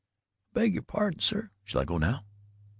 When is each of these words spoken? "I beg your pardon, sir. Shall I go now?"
"I 0.49 0.59
beg 0.59 0.73
your 0.73 0.81
pardon, 0.81 1.19
sir. 1.19 1.51
Shall 1.63 1.81
I 1.81 1.85
go 1.85 1.99
now?" 1.99 2.25